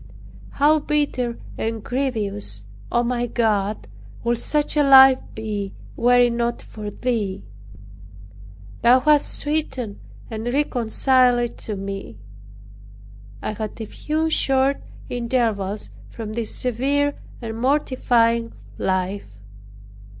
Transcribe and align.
"How 0.53 0.79
bitter 0.79 1.37
and 1.59 1.83
grievous, 1.83 2.65
O 2.91 3.03
my 3.03 3.27
God, 3.27 3.87
would 4.23 4.39
such 4.39 4.75
a 4.75 4.81
life 4.81 5.21
be 5.35 5.75
were 5.95 6.17
it 6.19 6.33
not 6.33 6.59
for 6.63 6.89
Thee! 6.89 7.43
Thou 8.81 9.01
hast 9.01 9.31
sweetened 9.31 9.99
and 10.31 10.45
reconciled 10.51 11.39
it 11.41 11.57
to 11.59 11.75
me." 11.75 12.17
I 13.43 13.51
had 13.53 13.79
a 13.79 13.85
few 13.85 14.27
short 14.31 14.81
intervals 15.07 15.91
from 16.09 16.33
this 16.33 16.55
severe 16.55 17.13
and 17.39 17.55
mortifying 17.61 18.53
life. 18.79 19.37